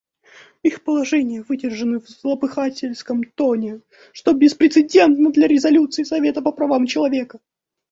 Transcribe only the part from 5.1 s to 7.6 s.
для резолюций Совета по правам человека.